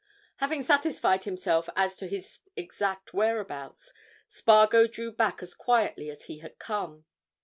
[0.37, 3.93] Having satisfied himself as to his exact whereabouts,
[4.27, 7.05] Spargo drew back as quietly as he had come.